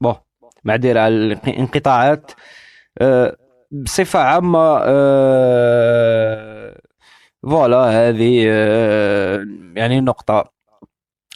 [0.00, 0.14] بون
[0.64, 2.30] معذره على الانقطاعات
[3.00, 3.36] أه
[3.70, 6.80] بصفة عامة أه
[7.42, 7.78] فوالا
[8.08, 9.46] هذه أه
[9.76, 10.52] يعني نقطة.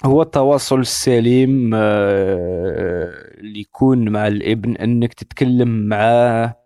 [0.05, 6.60] هو التواصل السليم اللي يكون مع الابن انك تتكلم معاه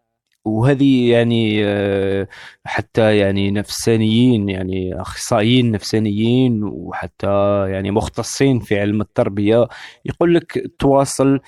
[0.44, 2.28] وهذه يعني آه،
[2.64, 7.26] حتى يعني نفسانيين يعني أخصائيين نفسانيين وحتى
[7.70, 9.68] يعني مختصين في علم التربية
[10.04, 11.40] يقول لك تواصل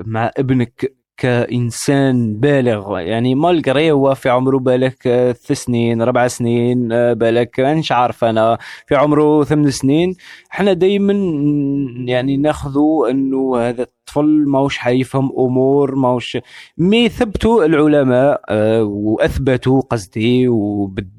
[0.00, 2.98] مع ابنك كإنسان بالغ.
[2.98, 8.58] يعني مالغري هو في عمره بالك ثلاث سنين ربع سنين بالك مانيش عارف أنا.
[8.86, 10.14] في عمره ثمان سنين
[10.52, 11.12] إحنا دائما
[12.08, 16.38] يعني ناخذوا إنه هذا الطفل ماهوش حيفهم أمور ماهوش
[16.78, 20.48] مي ثبتوا العلماء آه، واثبتوا قصدي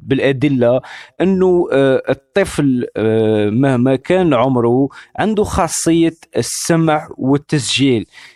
[0.04, 0.82] بالأدلة
[1.22, 8.02] إنه آه، الطفل آه، مهما كان عمره عنده خاصية السمع والتسجيل.
[8.02, 8.33] آه،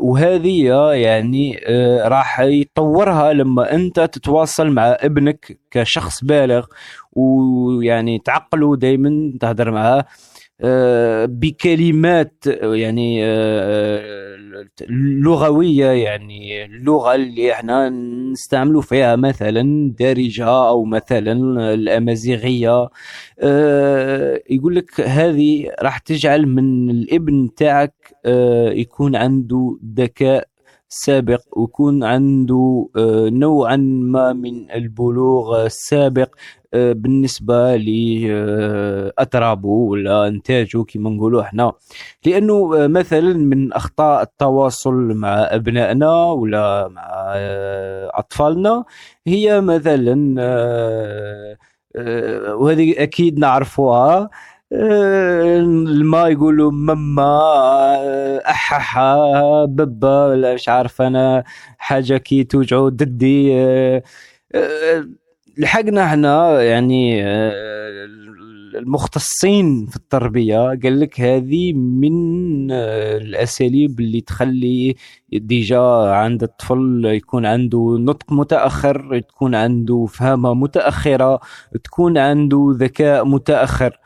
[0.00, 6.66] وهذه يعني آه، راح يطورها لما انت تتواصل مع ابنك كشخص بالغ
[7.12, 9.98] ويعني تعقله دائما تهدر معاه.
[9.98, 10.06] آه،
[11.26, 14.36] بكلمات يعني آه،
[14.90, 17.88] لغوية يعني اللغة اللي إحنا
[18.32, 21.32] نستعملوا فيها مثلا دارجة أو مثلا
[21.74, 22.88] الأمازيغية.
[23.40, 27.94] آه، يقول لك هذه راح تجعل من الإبن تاعك
[28.72, 30.48] يكون عنده ذكاء
[30.94, 32.88] سابق ويكون عنده
[33.32, 36.34] نوعا ما من البلوغ السابق
[36.74, 41.72] آه، بالنسبة لاترابه ولا انتاجه كما نقولوا إحنا
[42.26, 47.02] لأنه آه، مثلا من أخطاء التواصل مع أبنائنا ولا مع
[47.36, 48.84] آه، أطفالنا
[49.26, 50.14] هي مثلا
[52.54, 54.30] وهذه أكيد نعرفوها.
[54.72, 57.40] الماء يقولوا ماما
[58.50, 59.16] أححا
[59.64, 61.44] بابا ولا مش عارف أنا
[61.78, 63.52] حاجة كي توجعوا ددي
[65.58, 67.52] لحقنا إحنا يعني آه،
[68.74, 70.58] المختصين في التربية.
[70.58, 72.12] قال لك هذه من
[72.70, 74.96] آه، الأساليب اللي تخلي
[75.32, 75.80] ديجا
[76.12, 81.40] عند الطفل يكون عنده نطق متأخر تكون عنده فهمة متأخرة
[81.84, 83.98] تكون عنده ذكاء متأخر.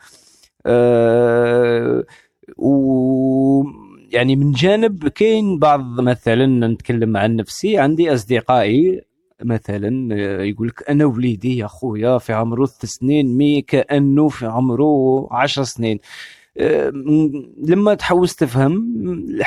[0.67, 2.03] أه
[2.57, 3.63] و
[4.11, 9.01] يعني من جانب كاين بعض مثلا نتكلم عن نفسي عندي أصدقائي
[9.43, 14.45] مثلا آه، يقول لك أنا وليدي يا خويا في عمره ثلاث سنين مي كأنه في
[14.45, 15.99] عمره عشر سنين.
[16.57, 16.89] آه،
[17.63, 18.95] لما تحوس تفهم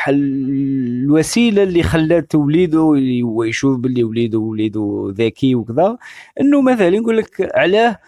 [0.08, 2.82] الوسيلة اللي خلات وليده
[3.24, 5.98] ويشوف باللي وليده وليده ذكي وكذا
[6.40, 7.98] إنه مثلا يقول لك علاه آه،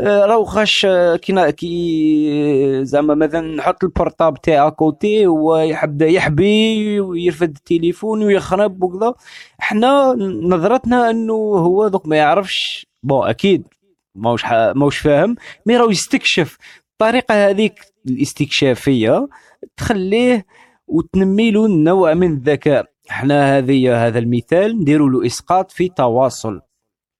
[0.00, 7.56] راهو خاش آه، كي كي زعما مثلا نحط ال portable تاعي côté ويبدا يحبي ويرفد
[7.56, 9.14] التليفون ويخرب وكذا.
[9.60, 12.86] إحنا نظرتنا إنه هو دوك ما يعرفش.
[13.02, 13.68] bon أكيد.
[14.14, 15.36] ماهوش ماهوش فاهم.
[15.66, 16.58] مي راهو يستكشف.
[16.92, 17.74] الطريقة هذيك
[18.08, 19.28] الاستكشافية
[19.76, 20.46] تخليه
[20.86, 22.86] وتنمي له نوع من الذكاء.
[23.10, 26.60] إحنا هذه هذا المثال نديروا له إسقاط في تواصل.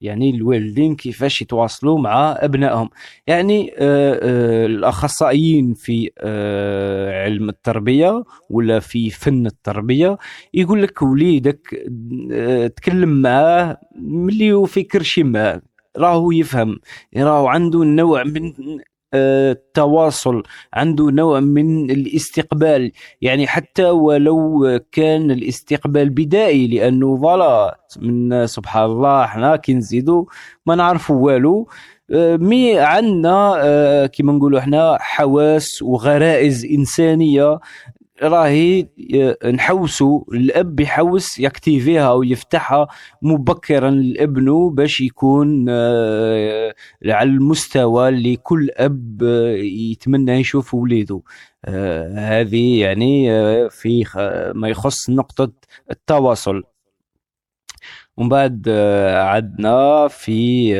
[0.02, 2.90] يعني الوالدين كيفاش يتواصلوا مع أبنائهم.
[3.26, 10.18] يعني آه، آه، الأخصائيين في آه، علم التربية ولا في فن التربية
[10.54, 11.86] يقول لك وليدك
[12.76, 15.60] تكلم معاه ملي يفكر شي ما
[15.98, 16.80] راهو يفهم
[17.16, 18.52] راهو عنده نوع من
[19.14, 20.42] التواصل
[20.74, 22.92] عنده نوع من الاستقبال.
[23.20, 30.24] يعني حتى ولو كان الاستقبال بدائي لأنه voilà من سبحان الله إحنا كي نزيدوا
[30.66, 31.68] ما نعرفوا والو.
[32.38, 37.58] mais عندنا آه، كما نقولوا إحنا حواس وغرائز إنسانية.
[38.22, 38.88] راهي
[39.44, 42.88] نحوسوا الأب يحوس يكتيفيها ويفتحها
[43.22, 46.74] مبكرا لابنه باش يكون آه،
[47.06, 49.22] على المستوى اللي كل أب
[49.90, 51.22] يتمنى يشوف وليده
[52.16, 53.28] هذه يعني
[53.70, 54.04] في
[54.54, 55.52] ما يخص نقطة
[55.90, 56.62] التواصل.
[58.16, 58.68] ومن بعد
[59.16, 60.72] عدنا في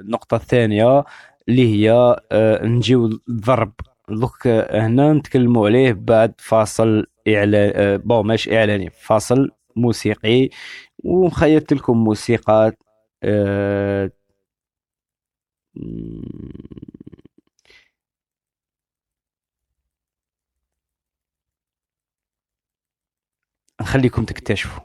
[0.00, 1.04] النقطة الثانية
[1.48, 2.16] اللي هي
[2.64, 3.72] نجيو الضرب.
[4.10, 10.48] دوك هنا نتكلموا عليه بعد فاصل اعلان آه، بون ماشي إعلاني فاصل موسيقي.
[11.04, 12.72] ومخيرت لكم موسيقى
[13.22, 14.10] أه
[23.80, 24.82] نخليكم تكتشفوا.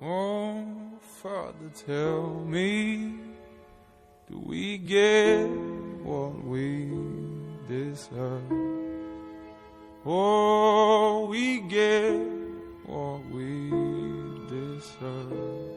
[0.00, 3.33] Oh, Father, tell me
[4.34, 5.46] Do we get
[6.02, 6.90] what we
[7.68, 8.42] deserve?
[10.04, 12.18] Oh, we get
[12.84, 13.70] what we
[14.50, 15.70] deserve.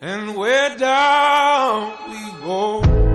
[0.00, 3.07] And we're down we go,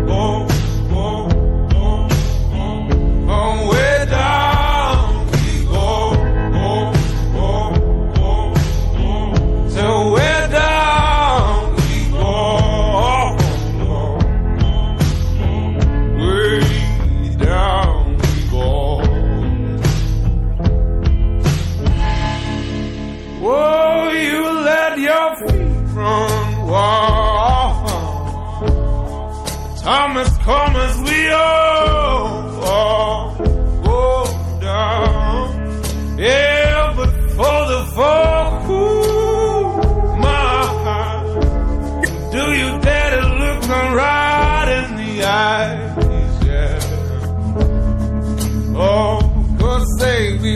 [30.44, 33.36] come as we all all
[33.90, 34.26] go
[34.60, 36.20] down.
[36.20, 38.50] Yeah, but for the fall,
[40.28, 41.28] my heart.
[42.36, 46.34] Do you dare to look me right in the eyes?
[46.50, 46.80] Yeah.
[48.76, 49.16] Oh,
[49.60, 50.54] cause say we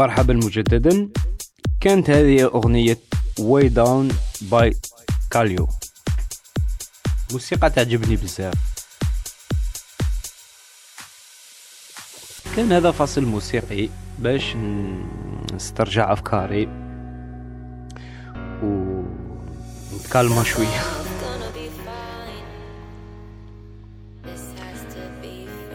[0.00, 1.08] مرحبا مجددا.
[1.80, 2.98] كانت هذه أغنية
[3.38, 4.08] Way Down
[4.42, 4.76] by
[5.30, 5.68] Kaleo
[7.32, 8.54] موسيقى تعجبني بزاف.
[12.56, 13.88] كان هذا فصل موسيقي
[14.18, 14.56] باش
[15.54, 16.68] نسترجع أفكاري.
[18.62, 20.80] ونتكلم شوية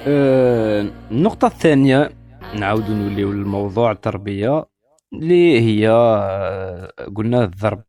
[0.08, 2.25] آه، النقطة الثانية
[2.60, 4.66] نعاود نوليو للموضوع التربية
[5.14, 7.84] اللي هي آه، قلنا الضرب.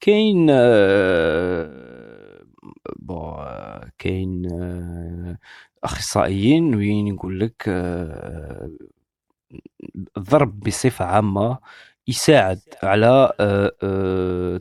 [0.00, 2.44] كاين آه،
[2.98, 5.38] bon آه، كاين آه،
[5.84, 7.68] أخصائيين وين يقول لك
[10.16, 11.58] الضرب بصفة عامة
[12.08, 13.32] يساعد على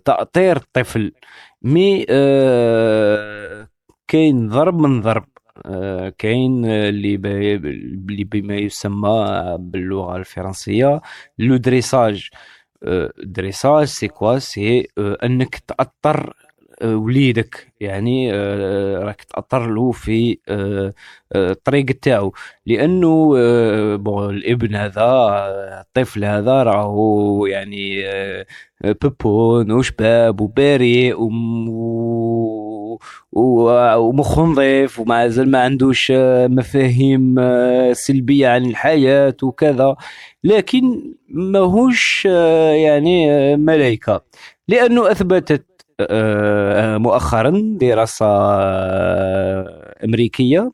[0.06, 1.13] تأطير الطفل.
[1.62, 2.05] mais
[4.08, 5.27] كاين ضرب من ضرب.
[6.17, 11.01] كاين اللي بي- اللي بما يسمى باللغة الفرنسية
[11.39, 12.29] le dressage
[13.24, 16.33] dressage c'est quoi c'est انك تأطر
[16.81, 17.73] آه، وليدك.
[17.79, 20.93] يعني آه، راك تأطر له في آه،
[21.33, 22.33] آه، الطريق تاعو.
[22.65, 28.45] لأنه آه، bon الابن هذا آه، الطفل هذا راهو يعني آه،
[29.01, 32.66] bébé bon وشباب وبريء وم- و-
[33.31, 39.95] ومخه نظيف ومع زال ما عندوش آه، مفاهيم آه، سلبية عن الحياة وكذا.
[40.43, 43.27] لكن ماهوش آه، يعني
[43.57, 44.21] ملائكة
[44.67, 45.65] لأنه أثبتت
[45.99, 50.71] آه، مؤخرا دراسة آه، أمريكية.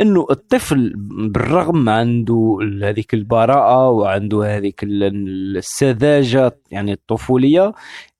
[0.00, 7.72] إنه الطفل بالرغم عنده هذيك البراءة وعنده هذيك ال- السذاجة يعني الطفولية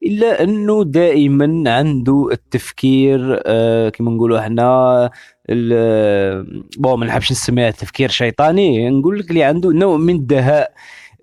[0.02, 5.10] إلا إنه دائما عنده التفكير آه كما نقولوا إحنا
[5.50, 10.62] ال- bon ما نحبش نسميها تفكير شيطاني نقول لك اللي عنده نوع من الدهاء.
[10.62, 10.72] آه، آه،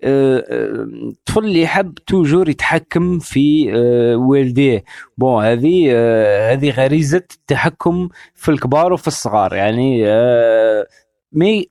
[0.04, 4.84] الطفل اللي يحب toujours يتحكم في آه، والديه.
[5.18, 9.54] bon هذه آه، هذه غريزة التحكم في الكبار وفي الصغار.
[9.54, 10.86] يعني آه،
[11.32, 11.70] mais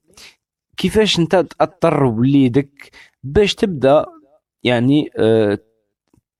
[0.77, 2.91] كيفاش انت تأطر وليدك
[3.23, 4.05] باش تبدأ
[4.63, 5.09] يعني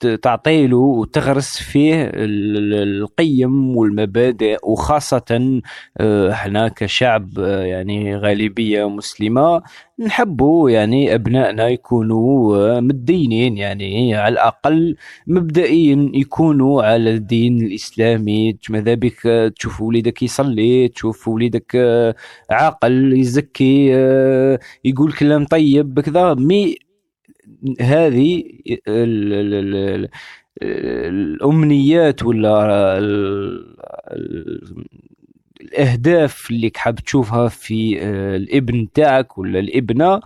[0.06, 5.62] تعطيله وتغرس فيه ال- ال- القيم والمبادئ وخاصة
[5.98, 9.62] آه، إحنا كشعب آه، يعني غالبية مسلمة
[10.00, 14.96] نحبوا يعني أبنائنا يكونوا آه، متدينين يعني على الأقل
[15.28, 18.58] مبدئيا يكونوا على الدين الإسلامي.
[18.70, 22.16] ماذا بك؟ آه، تشوف وليدك يصلي تشوف وليدك آه،
[22.50, 26.76] عاقل يزكي آه، يقول كلام طيب كذا مي
[27.82, 28.44] هذه
[28.88, 30.10] ال ال ال ال
[30.64, 33.76] الأمنيات ولا ال
[34.12, 34.86] ال
[35.62, 40.22] الأهداف اللي حاب تشوفها في آه، الإبن تاعك ولا الإبنة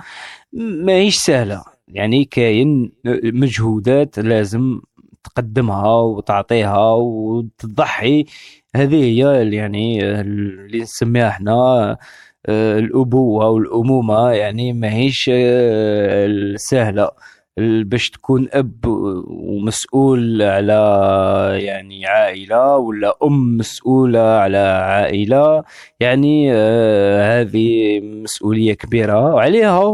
[0.54, 1.64] ما هيش سهلة.
[1.88, 2.92] يعني كاين
[3.24, 4.82] مجهودات لازم
[5.24, 8.26] تقدمها وتعطيها وتضحي.
[8.76, 11.98] هذه هي يعني اللي نسميها إحنا
[12.46, 17.10] آه، الأبوة والأمومة يعني ما هيش آه، سهلة
[17.58, 18.86] باش تكون أب
[19.28, 20.74] ومسؤول على
[21.62, 25.64] يعني عائلة ولا أم مسؤولة على عائلة
[26.00, 29.34] يعني آه، هذه مسؤولية كبيرة.
[29.34, 29.94] وعليها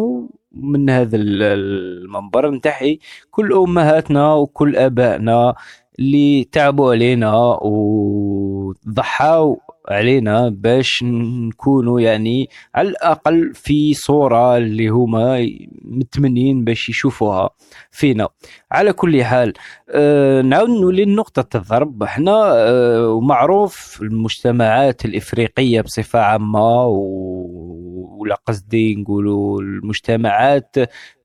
[0.51, 2.99] من هذا ال- المنبر نتحي
[3.31, 5.55] كل أمهاتنا وكل آبائنا
[5.99, 9.55] اللي تعبوا علينا وضحاوا
[9.91, 15.47] علينا باش نكونوا يعني على الأقل في صورة اللي هما
[15.81, 17.49] متمنين باش يشوفوها
[17.91, 18.29] فينا.
[18.71, 19.53] على كل حال
[19.89, 22.03] آه نعاود نولي لنقطة الضرب.
[22.03, 30.75] إحنا آه ومعروف المجتمعات الإفريقية بصفة عامة و- ولا قصدي نقولوا المجتمعات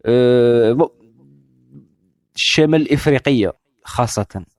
[0.06, 0.90] آه
[2.36, 3.52] الشمال الإفريقية
[3.84, 4.26] خاصة.
[4.36, 4.55] آه،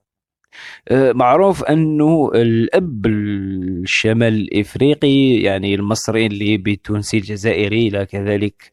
[0.92, 8.70] معروف أنه الأب الشمال الافريقي يعني المصري الليبي التونسي الجزائري إلى كذلك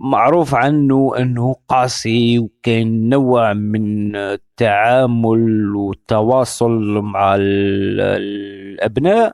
[0.00, 9.32] معروف عنه أنه قاسي وكاين نوع من التعامل والتواصل مع ال- الأبناء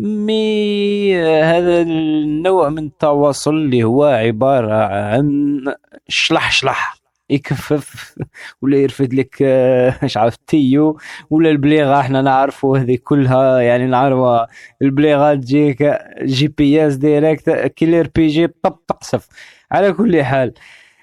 [0.00, 5.60] مي هذا النوع من التواصل اللي هو عبارة عن
[6.08, 6.96] شلح شلح
[7.30, 8.14] يكفف
[8.62, 10.98] ولا يرفد لك آه، مش عارف تيو
[11.30, 14.46] ولا البليغة إحنا نعرفوا هذه كلها يعني نعرفوا
[14.82, 19.28] البليغة تجيك جي بي اس ديريكت كيلر بي جي طب تقصف
[19.72, 20.52] على كل حال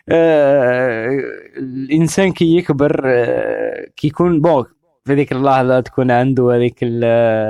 [0.09, 1.19] آه
[1.57, 4.65] الإنسان كي يكبر آه كي يكون بون
[5.05, 7.03] في ذيك اللحظة تكون عنده هذيك ال-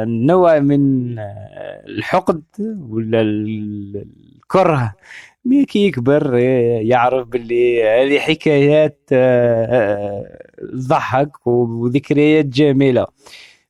[0.07, 2.43] النوع من آه، الحقد
[2.89, 4.93] ولا ال- الكره.
[5.45, 10.39] مي كي يكبر آه، يعرف باللي هذه حكايات آه، آه،
[10.71, 13.07] تضحك وذكريات جميلة.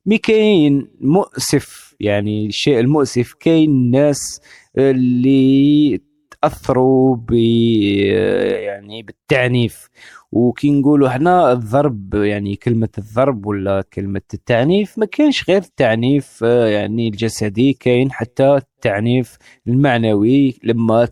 [0.06, 4.40] مي كاين مؤسف يعني الشيء المؤسف كاين ناس
[4.78, 6.00] اللي
[6.42, 9.88] تأثروا ب يعني بالتعنيف.
[10.34, 16.66] وكي نقولوا إحنا الضرب يعني كلمة الضرب ولا كلمة التعنيف ما كاينش غير التعنيف آه،
[16.66, 19.36] يعني الجسدي كاين حتى التعنيف
[19.68, 21.08] المعنوي لما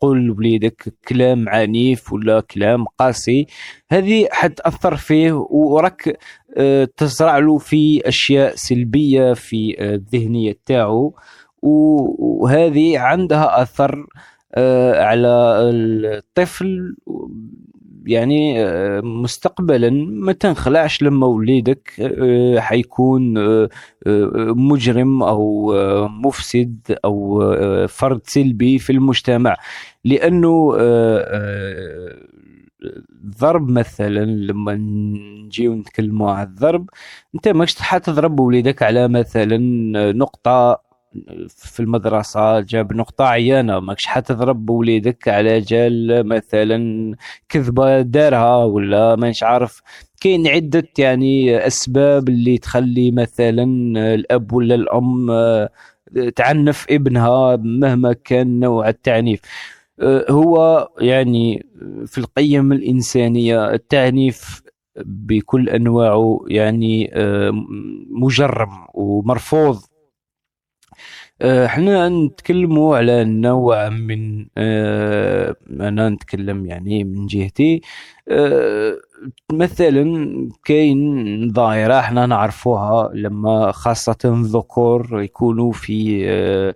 [0.00, 3.46] تقول لوليدك كلام عنيف ولا كلام قاسي.
[3.90, 6.18] هذه حتأثر فيه وراك
[6.56, 11.14] آه، تزرع له في أشياء سلبية في آه، الذهنية تاعو.
[11.62, 14.06] وهذه عندها أثر
[14.54, 16.96] آه، على الطفل.
[18.06, 23.68] يعني آه، مستقبلا ما تنخلعش لما وليدك آه، حيكون آه،
[24.06, 25.72] آه، مجرم أو
[26.08, 27.40] مفسد أو
[27.88, 29.56] فرد سلبي في المجتمع.
[30.04, 30.76] لأنه
[33.24, 36.90] الضرب مثلا لما نجيو نتكلموا على الضرب
[37.34, 39.58] أنت ماكش حتضرب وليدك على مثلا
[40.12, 40.89] نقطة
[41.48, 47.14] في المدرسة جاب نقطة عيانة ماكش حتضرب وليدك على جال مثلا
[47.48, 49.82] كذبة دارها ولا مانيش عارف.
[50.20, 53.64] كاين عدة يعني أسباب اللي تخلي مثلا
[54.14, 55.70] الأب ولا الأم آه،
[56.36, 59.40] تعنف ابنها مهما كان نوع التعنيف.
[60.00, 61.66] آه، هو يعني
[62.06, 64.62] في القيم الإنسانية التعنيف
[64.96, 67.50] بكل أنواعه يعني آه،
[68.10, 69.76] مجرم ومرفوض.
[71.42, 77.80] آه، إحنا نتكلموا على نوع من آه أنا نتكلم يعني من جهتي.
[78.28, 78.96] آه
[79.52, 80.04] مثلا
[80.64, 86.74] كاين ظاهرة إحنا نعرفوها لما خاصة الذكور يكونوا في آه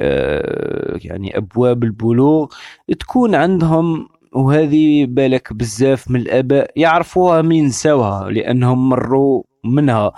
[0.00, 2.46] آه يعني أبواب البلوغ
[3.00, 9.96] تكون عندهم وهذه بالك بزاف من الآباء يعرفوها من ينساوها لأنهم مروا منها.
[10.06, 10.12] آه،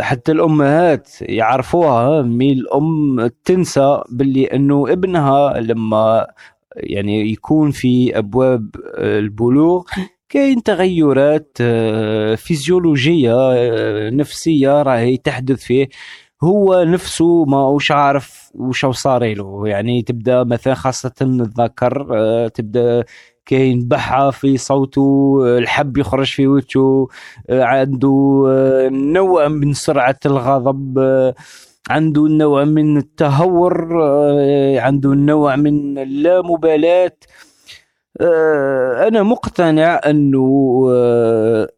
[0.00, 6.26] حتى الأمهات يعرفوها مي الأم تنسى باللي إنه ابنها لما
[6.76, 9.84] يعني يكون في أبواب البلوغ
[10.28, 15.88] كاين تغيرات آه، فيزيولوجية آه، نفسية راهي تحدث فيه.
[16.44, 19.68] هو نفسه ما وش عارف وش صار له.
[19.68, 22.06] يعني تبدأ مثلا خاصة الذكر
[22.54, 23.04] تبدأ
[23.46, 27.08] كاين بحة في صوته الحب يخرج في وجهه
[27.50, 31.34] عنده آه، نوع من سرعة الغضب آه،
[31.90, 37.16] عنده نوع من التهور آه، عنده نوع من اللامبالاة.
[39.06, 40.86] أنا مقتنع أنه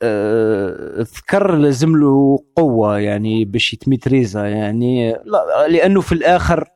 [0.02, 6.68] الذكر لازم له قوة يعني باش يتميتريزا يعني لا لأنه في الآخر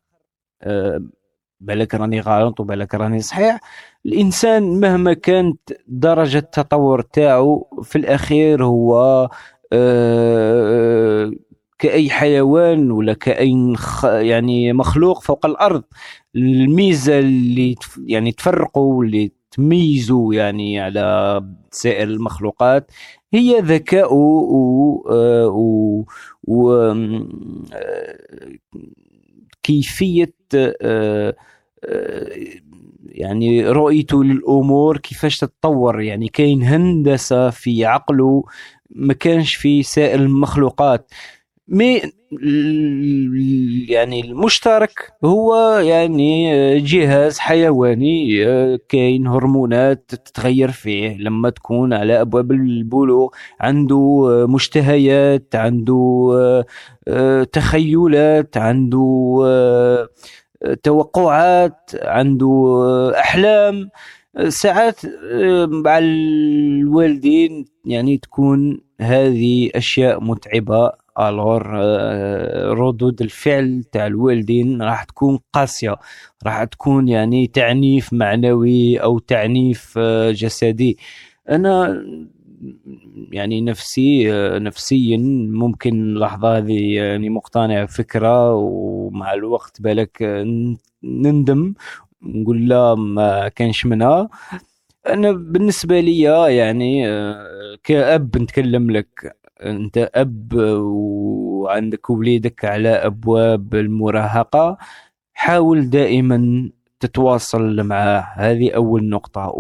[1.61, 3.61] بالك راني غلط وبالك راني صحيح.
[4.07, 9.29] الإنسان مهما كانت درجة التطور تاعو في الأخير هو
[9.73, 11.31] آه،
[11.79, 13.75] كأي حيوان ولا كأي
[14.05, 15.85] يعني مخلوق فوق الأرض.
[16.37, 17.75] الميزة اللي
[18.07, 21.41] يعني تفرقه واللي تميزه يعني على
[21.73, 22.91] سائر المخلوقات
[23.35, 26.05] هي ذكاؤه و, آه، و,
[26.45, 26.93] و
[30.55, 31.35] آه،
[31.85, 32.61] كيفية
[33.05, 36.01] يعني رؤيته للأمور كيفاش تتطور.
[36.01, 38.45] يعني كاين هندسة في عقله
[38.91, 41.11] ما كانش في سائر المخلوقات.
[41.71, 42.01] مي
[43.89, 48.45] يعني المشترك هو يعني جهاز حيواني
[48.79, 53.29] كاين هرمونات تتغير فيه لما تكون على أبواب البلوغ
[53.61, 56.65] عنده مشتهيات عنده
[57.53, 60.09] تخيلات عنده
[60.83, 62.83] توقعات عنده
[63.21, 63.91] أحلام.
[64.49, 65.01] ساعات
[65.85, 70.93] مع الوالدين يعني تكون هذه أشياء متعبة.
[71.29, 71.67] الور
[72.79, 75.97] ردود الفعل تاع الوالدين راح تكون قاسية
[76.47, 79.99] راح تكون يعني تعنيف معنوي أو تعنيف
[80.31, 80.99] جسدي.
[81.51, 82.05] أنا
[83.33, 85.17] يعني نفسي نفسيا
[85.51, 90.23] ممكن اللحظة هذه يعني مقتنع بفكرة ومع الوقت بالك
[91.05, 91.75] نندم
[92.23, 94.29] نقول لا ما كانش منها.
[95.09, 96.21] أنا بالنسبة لي
[96.57, 97.07] يعني
[97.85, 99.37] كأب نتكلم لك.
[99.63, 104.79] أنت أب وعندك وليدك على أبواب المراهقة
[105.35, 106.71] حاول دائما
[107.01, 109.53] تتواصل معاه هذه أول نقطة.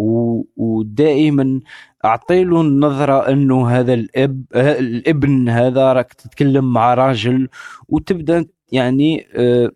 [0.57, 1.61] ودائما
[2.05, 7.49] أعطي له النظرة أنه هذا الأب الابن هذا راك تتكلم مع راجل
[7.89, 9.71] وتبدأ يعني آه،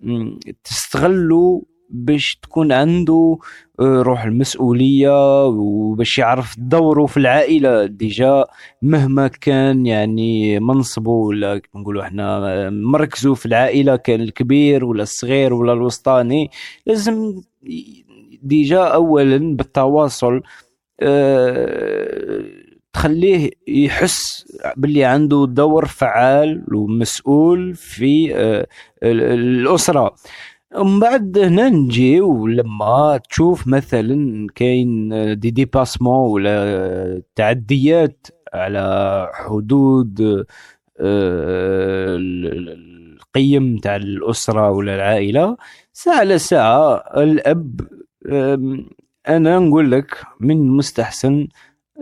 [0.65, 1.63] تستغله
[1.95, 3.39] باش تكون عنده
[3.81, 7.87] آه، روح المسؤولية وباش يعرف دوره في العائلة.
[7.87, 8.45] déjà
[8.83, 15.73] مهما كان يعني منصبه ولا نقولوا إحنا مركزه في العائلة كان الكبير ولا الصغير ولا
[15.73, 16.51] الوسطاني
[16.87, 17.43] لازم
[18.43, 20.41] déjà اولا بالتواصل
[21.01, 22.45] أه
[22.93, 28.67] تخليه يحس باللي عنده دور فعال ومسؤول في أه
[29.03, 30.15] الأسرة.
[30.77, 35.09] من بعد هنا نجي ولما تشوف مثلا كاين
[35.41, 40.21] دي ديباسمون ولا تعديات على حدود
[41.01, 45.57] أه القيم تاع الأسرة ولا العائلة
[45.93, 47.81] ساعة لساعه الأب
[49.29, 51.49] أنا نقول لك من المستحسن آه،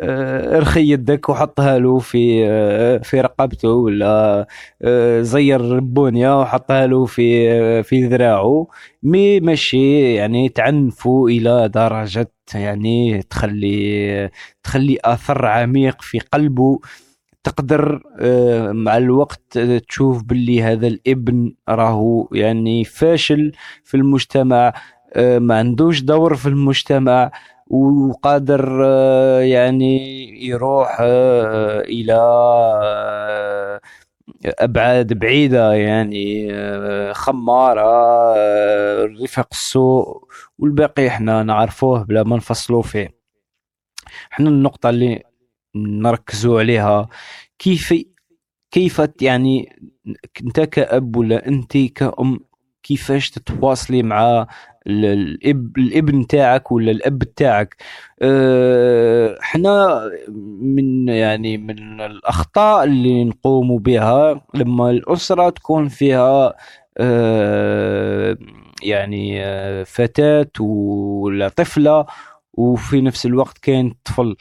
[0.00, 4.46] ارخي يدك وحطها له في آه، في رقبته ولا
[4.82, 8.66] آه، زير بونيا وحطها له في آه، في ذراعه.
[9.02, 14.30] مي ماشي يعني تعنفه إلى درجة يعني تخلي
[14.62, 16.80] تخلي اثر عميق في قلبه.
[17.44, 23.52] تقدر آه، مع الوقت آه، تشوف باللي هذا الابن راهو يعني فاشل
[23.84, 24.72] في المجتمع
[25.14, 27.30] آه، ما عندوش دور في المجتمع.
[27.72, 29.96] وقادر آه، يعني
[30.46, 33.80] يروح آه، آه،
[34.44, 37.82] أبعاد بعيدة يعني آه، خمارة
[38.36, 40.24] آه، رفق السوء
[40.58, 43.08] والباقي إحنا نعرفوه بلا ما نفصلوا فيه.
[44.32, 45.22] إحنا النقطة اللي
[45.76, 47.08] نركزوا عليها
[47.58, 47.94] كيف
[48.70, 49.76] كيف يعني
[50.46, 52.40] أنت كأب ولا أنت كأم
[52.82, 54.46] كيفاش تتواصلي مع
[54.86, 57.76] ال- الاب الإبن تاعك ولا الأب تاعك.
[58.22, 60.00] أه، إحنا
[60.62, 66.54] من يعني من الأخطاء اللي نقوم بها لما الأسرة تكون فيها
[66.98, 68.36] أه،
[68.82, 72.06] يعني أه، فتاة ولا طفلة
[72.54, 74.36] وفي نفس الوقت كاين طفل.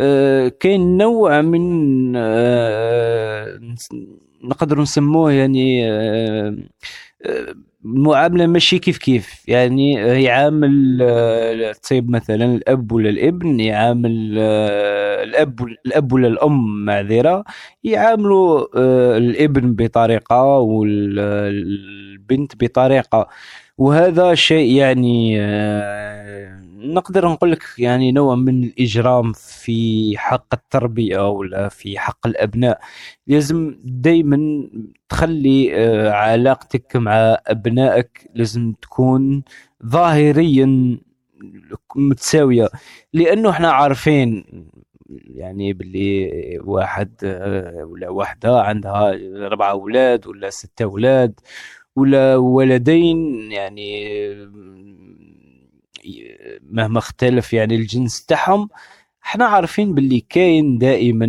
[0.00, 3.60] أه، كاين نوع من أه،
[4.44, 5.84] نقدر نسموه يعني
[7.84, 9.48] المعاملة ماشي كيف كيف.
[9.48, 14.38] يعني يعامل تصيب مثلا الأب ولا الابن يعامل
[15.24, 17.44] الأب الأب ولا الأم معذرة
[17.84, 23.28] يعاملوا آه، الابن بطريقة والبنت بطريقة.
[23.78, 31.68] وهذا شيء يعني آه، نقدر نقول لك يعني نوع من الإجرام في حق التربية ولا
[31.68, 32.80] في حق الأبناء.
[33.26, 34.68] لازم دايما
[35.08, 39.42] تخلي آه، علاقتك مع أبنائك لازم تكون
[39.86, 40.98] ظاهريا
[41.96, 42.68] متساوية.
[43.12, 44.44] لأنه إحنا عارفين
[45.10, 46.30] يعني باللي
[46.64, 49.12] واحد آه، ولا واحدة عندها
[49.46, 51.40] أربعة أولاد ولا ستة أولاد
[51.96, 54.04] ولا ولدين يعني
[56.70, 58.68] مهما اختلف يعني الجنس تاعهم
[59.24, 61.26] إحنا عارفين باللي كاين دائما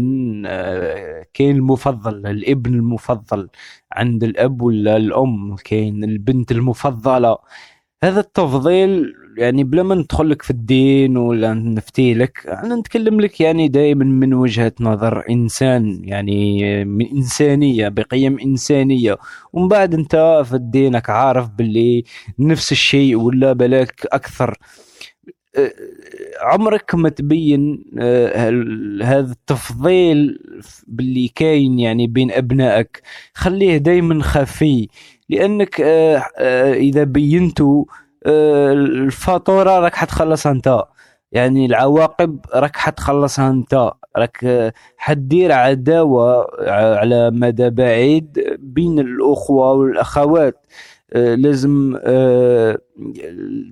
[0.47, 3.49] آه، كاين المفضل الابن المفضل
[3.91, 7.37] عند الأب ولا الأم كاين البنت المفضلة.
[8.03, 13.41] هذا التفضيل يعني بلا ما ندخل لك في الدين ولا نفتي لك أنا نتكلم لك
[13.41, 19.17] يعني دائما من وجهة نظر إنسان يعني من إنسانية بقيم إنسانية.
[19.53, 22.03] ومن بعد أنت في دينك عارف باللي
[22.39, 24.57] نفس الشيء ولا بلاك أكثر.
[26.41, 27.83] عمرك ما تبين
[28.35, 30.39] هال- هذا التفضيل
[30.87, 33.01] باللي كاين يعني بين أبنائك.
[33.33, 34.87] خليه دايما خفي.
[35.29, 37.85] لأنك أه، أه، إذا بينته
[38.25, 40.81] أه، الفاتورة راك حتخلصها أنت
[41.31, 50.65] يعني العواقب راك حتخلصها أنت راك حدير عداوة على مدى بعيد بين الأخوة والأخوات
[51.15, 51.97] لازم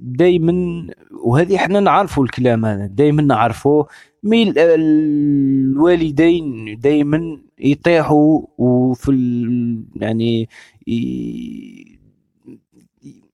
[0.01, 0.87] دايما
[1.25, 3.87] وهذه إحنا نعرفوا الكلام هذا دائما نعرفوه
[4.23, 9.11] mais ال- الوالدين دائما يطيحوا وفي.
[9.95, 10.49] يعني.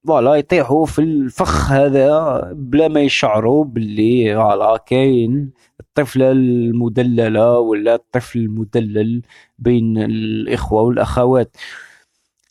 [0.08, 8.40] voilà يطيحوا في الفخ هذا بلا ما يشعروا باللي voilà كاين الطفلة المدللة ولا الطفل
[8.40, 9.22] المدلل
[9.60, 11.58] بين الإخوة والأخوات.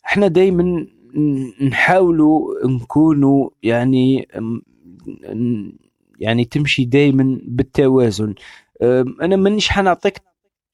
[0.05, 0.87] إحنا دايما
[1.61, 4.27] نحاولوا نكونوا يعني
[6.19, 8.33] يعني تمشي دايما بالتوازن.
[9.21, 10.21] أنا مانيش حنعطيك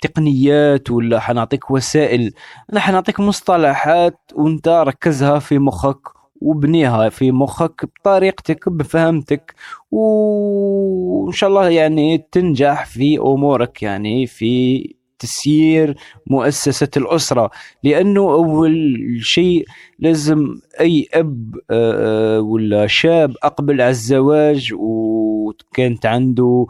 [0.02, 2.34] تقنيات ولا حنعطيك وسائل
[2.74, 9.56] أنا حنعطيك مصطلحات وانت ركزها في مخك وبنيها في مخك بطريقتك بفهمتك
[9.92, 14.84] وإن شاء الله يعني تنجح في أمورك يعني في
[15.20, 15.96] تسيير
[16.28, 17.52] مؤسسة الأسرة.
[17.84, 19.66] لأنه أول شيء
[20.00, 26.66] لازم أي أب آه، ولا شاب أقبل على الزواج وكانت عنده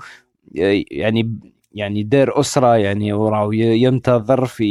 [0.59, 1.39] آه، يعني
[1.75, 4.65] يعني دار أسرة يعني وراهو ي- ينتظر في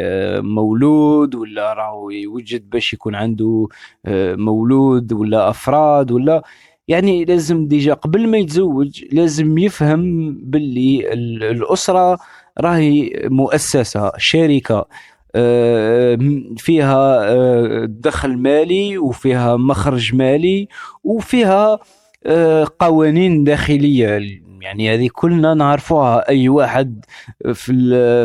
[0.00, 3.68] آه، مولود ولا راهو يوجد باش يكون عنده
[4.06, 6.42] آه، مولود ولا أفراد ولا
[6.88, 12.18] يعني لازم déjà قبل ما يتزوج لازم يفهم باللي ال- الأسرة
[12.60, 14.86] راهي مؤسسة شركة
[15.34, 16.18] آه،
[16.56, 17.26] فيها
[17.86, 20.68] دخل مالي وفيها مخرج مالي
[21.04, 21.78] وفيها
[22.80, 24.18] قوانين داخلية
[24.66, 26.28] يعني هذه كلنا نعرفوها.
[26.28, 27.04] أي واحد
[27.54, 27.72] في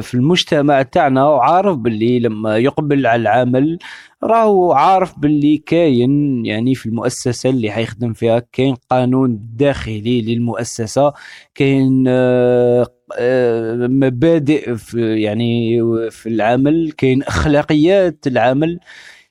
[0.02, 3.80] في المجتمع تاعنا وعارف باللي لما يقبل على العمل
[4.24, 8.40] راهو عارف باللي كاين يعني في المؤسسة اللي حيخدم فيها.
[8.52, 11.14] كاين قانون داخلي للمؤسسة.
[11.56, 12.88] كاين آه،
[13.20, 16.92] آه، مبادئ في يعني في العمل.
[16.98, 18.80] كاين اخلاقيات العمل.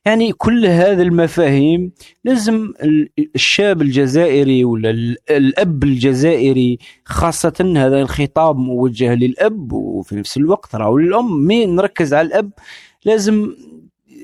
[0.07, 1.93] يعني كل هذه المفاهيم
[2.25, 10.37] لازم ال- الشاب الجزائري ولا ال- الأب الجزائري خاصة هذا الخطاب موجه للأب وفي نفس
[10.37, 12.51] الوقت راهو للأم mais نركز على الأب
[13.05, 13.55] لازم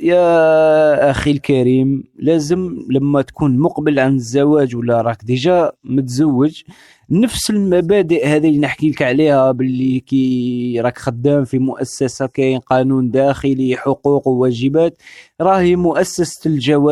[0.02, 6.62] يا أخي الكريم لازم لما تكون مقبل عن الزواج ولا راك déjà متزوج
[7.10, 13.10] نفس المبادئ هذه اللي نحكي لك عليها باللي كي راك خدام في مؤسسة كاين قانون
[13.10, 15.02] داخلي حقوق وواجبات
[15.40, 16.40] راهي مؤسسة.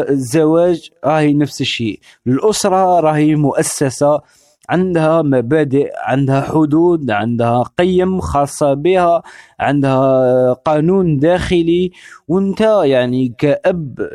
[0.09, 4.21] الزواج راهي نفس الشيء الأسرة راهي مؤسسة
[4.69, 9.23] عندها مبادئ عندها حدود عندها قيم خاصة بها
[9.61, 11.91] عندها قانون داخلي.
[12.29, 14.09] وانت يعني كأب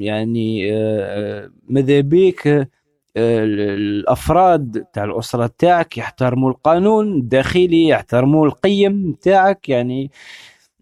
[0.00, 2.68] يعني آه، ماذا بيك آه،
[3.16, 9.68] الأفراد تاع الأسرة تاعك يحترموا القانون الداخلي يحترموا القيم تاعك.
[9.68, 10.10] يعني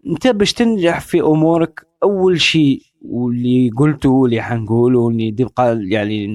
[0.07, 6.27] انت باش تنجح في أمورك أول شيء واللي قلته واللي حنقوله واللي نبقى يعني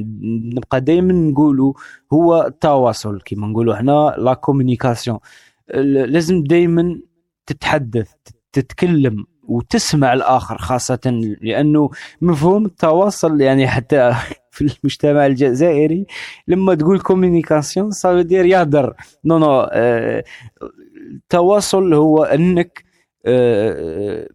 [0.57, 1.75] نبقى دائما نقوله
[2.13, 3.21] هو التواصل.
[3.25, 5.19] كما نقولوا إحنا لا كومونيكاسيون
[5.75, 7.01] لازم دائما
[7.47, 8.13] تتحدث
[8.53, 14.15] تتكلم وتسمع الآخر خاصة لأنه مفهوم التواصل يعني حتى
[14.51, 16.07] في المجتمع الجزائري
[16.49, 18.95] لما تقول communication صار دير يهدر.
[19.25, 20.25] non non آه،
[21.13, 22.85] التواصل هو أنك
[23.27, 24.29] آه،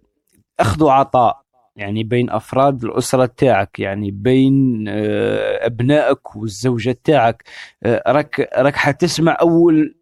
[0.60, 1.45] أخذ وعطاء
[1.76, 7.44] يعني بين أفراد الأسرة تاعك يعني بين آه، أبنائك والزوجة تاعك.
[7.84, 9.96] آه، راك راك حتسمع أول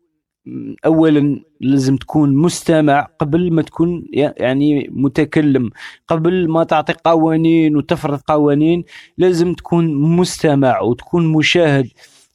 [0.86, 5.70] اولا لازم تكون مستمع قبل ما تكون يعني متكلم.
[6.08, 8.84] قبل ما تعطي قوانين وتفرض قوانين
[9.18, 11.88] لازم تكون مستمع وتكون مشاهد.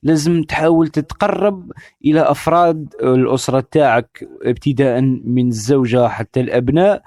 [0.03, 1.73] لازم تحاول تتقرب
[2.05, 7.03] إلى أفراد الأسرة تاعك ابتداء من الزوجة حتى الأبناء.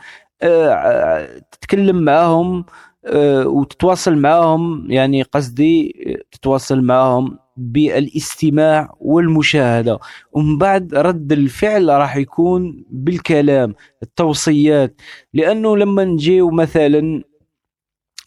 [1.52, 2.66] تتكلم معهم
[3.06, 5.94] آه، وتتواصل معهم يعني قصدي
[6.32, 10.00] تتواصل معهم بالاستماع والمشاهدة.
[10.32, 15.02] ومن بعد رد الفعل راح يكون بالكلام التوصيات.
[15.34, 17.24] لأنه لما نجيو مثلا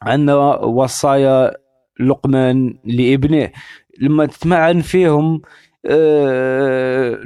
[0.03, 1.51] عندنا وصايا
[2.01, 3.51] لقمان لابنه
[4.01, 5.43] لما تتمعن فيهم آه،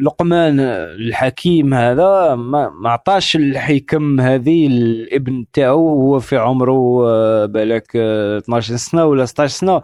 [0.01, 8.39] لقمان الحكيم هذا ما عطاش الحكم هذه الابن تاعو هو في عمره آه، بالك آه،
[8.39, 9.83] 12 سنة ولا 16 سنة.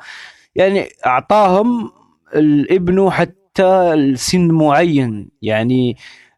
[0.55, 1.91] يعني أعطاهم
[2.35, 5.29] الابن حتى لسن معين.
[5.43, 5.97] يعني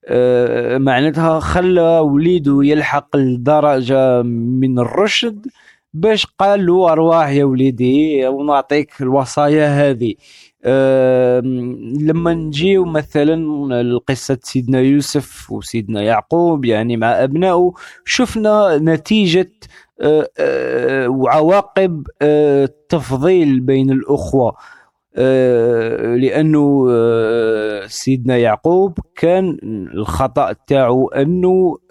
[0.09, 5.46] آه، معناتها خلى وليده يلحق الدرجه من الرشد
[5.94, 10.14] باش قال له أرواح يا وليدي ونعطيك الوصايا هذه.
[12.00, 13.37] لما نجيو مثلا
[13.83, 17.72] لقصة سيدنا يوسف وسيدنا يعقوب يعني مع أبنائه
[18.05, 19.50] شفنا نتيجة
[20.00, 24.57] آه، آه، وعواقب آه، التفضيل بين الأخوة.
[25.16, 26.14] آه،
[26.90, 29.59] آه، سيدنا يعقوب كان
[29.94, 31.11] الخطأ تاعو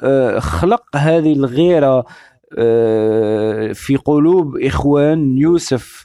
[0.03, 2.05] آه، خلق هذه الغيرة
[2.57, 6.04] آه، في قلوب إخوان يوسف.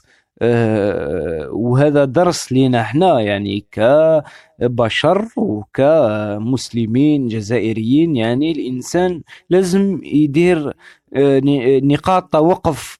[1.51, 10.73] وهذا درس لنا إحنا يعني كبشر وكمسلمين جزائريين يعني الإنسان لازم يدير
[11.15, 11.41] آه،
[11.83, 12.97] نقاط توقف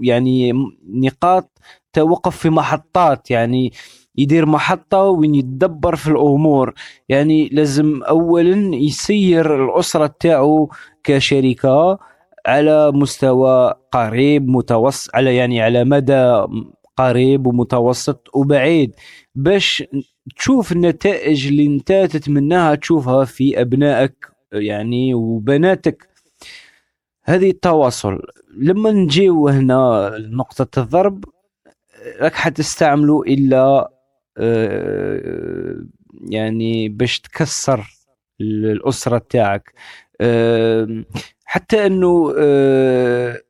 [0.00, 0.52] يعني
[0.88, 1.58] نقاط
[1.92, 3.72] توقف في محطات يعني
[4.16, 6.74] يدير محطة وين يتدبر في الأمور.
[7.08, 10.70] يعني لازم أولا يسير الأسرة تاعو
[11.04, 11.98] كشركة
[12.46, 16.44] على مستوى قريب متوسط على يعني على مدى
[16.96, 18.94] قريب ومتوسط وبعيد.
[19.34, 19.84] باش
[20.36, 26.08] تشوف النتائج اللي انت تتمناها تشوفها في أبنائك يعني وبناتك.
[27.24, 28.20] هذه التواصل.
[28.58, 31.24] لما نجيو هنا لنقطة الضرب
[32.20, 33.90] راك حتستعملوا إلا
[34.38, 35.84] آه،
[36.30, 37.86] يعني باش تكسر
[38.40, 39.72] الأسرة تاعك.
[40.20, 41.04] آه،
[41.44, 43.40] حتى إنه آه،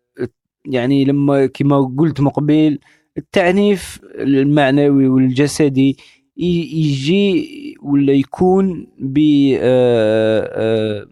[0.67, 2.79] يعني لما كما قلت مقبل
[3.19, 5.97] التعنيف المعنوي والجسدي
[6.37, 9.19] يجي ولا يكون ب
[9.61, 11.07] آه، آه،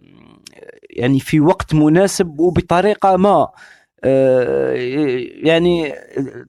[0.90, 3.49] يعني في وقت مناسب وبطريقة ما.
[5.45, 5.93] يعني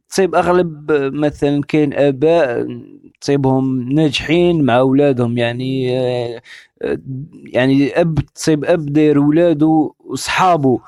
[0.09, 2.67] تصيب أغلب مثلا كاين آباء
[3.21, 6.41] تصيبهم ناجحين مع أولادهم يعني آه،
[7.45, 10.79] يعني أب تصيب أب داير ولاده وصحابه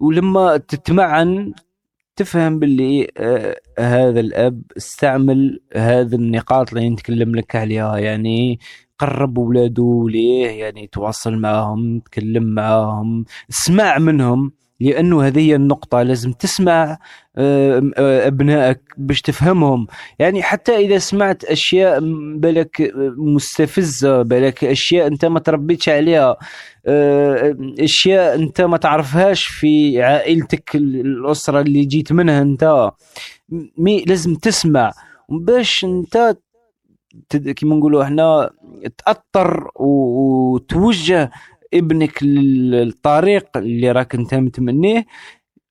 [0.00, 1.52] ولما تتمعن
[2.16, 8.58] تفهم باللي آه هذا الأب استعمل هذه النقاط اللي نتكلم لك عليها يعني
[8.98, 14.52] قرب ولاده ليه يعني تواصل معهم تكلم معهم اسمع منهم.
[14.82, 16.98] لأنه هذه هي النقطة لازم تسمع
[17.36, 19.86] آه، آه، أبنائك باش تفهمهم.
[20.18, 22.00] يعني حتى إذا سمعت أشياء
[22.36, 26.36] بالك مستفزة بالك أشياء أنت ما تربيتش عليها
[26.86, 32.90] آه، أشياء أنت ما تعرفهاش في عائلتك الأسرة اللي جيت منها أنت.
[33.78, 34.92] مي لازم تسمع.
[35.28, 36.36] باش أنت
[37.56, 38.50] كيما نقولوا إحنا
[38.98, 41.30] تأثر وتوجه
[41.74, 45.06] ابنك للطريق اللي راك انت متمنيه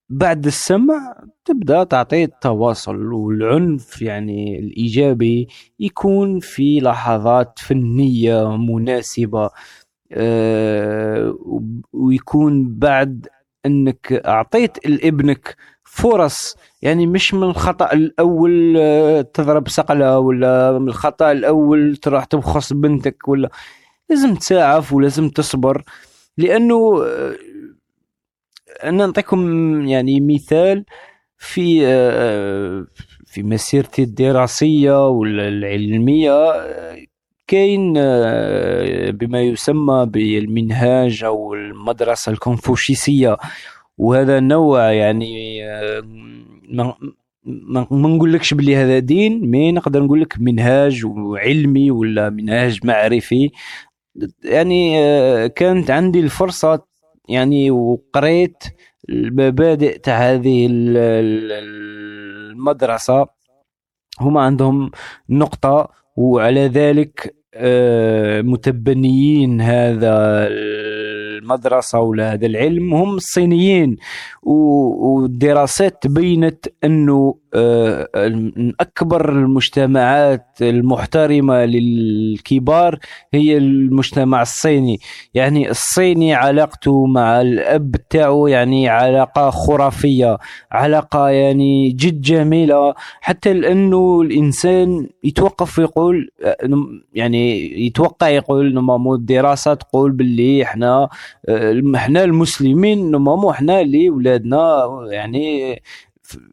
[0.10, 5.48] بعد السمع تبدأ تعطيه التواصل والعنف يعني الإيجابي
[5.80, 9.50] يكون في لحظات فنية مناسبة
[10.12, 11.38] أه
[11.94, 13.28] ويكون بعد
[13.66, 21.32] إنك أعطيت لابنك فرص يعني مش من الخطأ الأول آه، تضرب صقله ولا من الخطأ
[21.32, 23.50] الأول تروح تبخص بنتك ولا
[24.12, 25.84] لازم تساعف ولازم تصبر
[26.38, 27.36] لأنه آه،
[28.84, 29.40] أنا نعطيكم
[29.88, 30.86] يعني مثال
[31.38, 32.86] في آه،
[33.26, 36.52] في مسيرتي الدراسية والعلمية
[37.48, 37.94] كاين
[39.12, 43.38] بما يسمى بالمنهاج أو المدرسة الكونفوشيسية
[43.98, 45.62] وهذا نوع يعني
[47.44, 53.52] ما ما نقولكش بلي هذا دين مي نقدر نقول لك منهاج علمي ولا منهاج معرفي.
[54.44, 56.86] يعني آه، كانت عندي الفرصة
[57.30, 58.64] يعني وقريت
[59.10, 60.68] المبادئ تاع هذه
[62.52, 63.28] المدرسة.
[64.20, 64.92] هما عندهم
[65.30, 70.48] نقطة وعلى ذلك آه، متبنيين هذا
[71.38, 73.98] المدرسة ولا هذا العلم هم الصينيين.
[74.44, 83.00] والدراسات بينت إنه آه، من أكبر المجتمعات المحترمة للكبار
[83.34, 85.00] هي المجتمع الصيني.
[85.34, 90.38] يعني الصيني علاقته مع الأب تاعو يعني علاقة خرافية
[90.72, 92.94] علاقة يعني جد جميلة.
[93.22, 96.58] حتى لأنه الإنسان يتوقف ويقول آه،
[97.14, 101.10] يعني يتوقع يقول نمامو الدراسة تقول باللي إحنا
[101.50, 105.76] آه، إحنا المسلمين نمامو إحنا اللي ولادنا يعني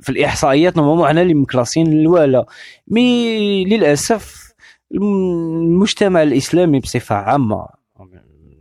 [0.00, 2.46] في الإحصائيات نورمالمون إحنا اللي مكلاسين الوالا.
[2.88, 4.52] مي للأسف
[4.94, 7.66] المجتمع الإسلامي بصفة عامة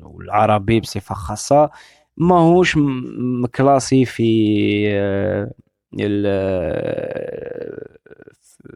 [0.02, 1.70] والعربي بصفة خاصة
[2.18, 2.78] ماهوش
[3.44, 5.52] مكلاسي في آه،